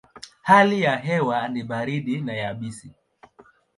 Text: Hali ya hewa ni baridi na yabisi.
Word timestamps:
Hali 0.41 0.81
ya 0.81 0.97
hewa 0.97 1.47
ni 1.47 1.63
baridi 1.63 2.21
na 2.21 2.33
yabisi. 2.33 2.91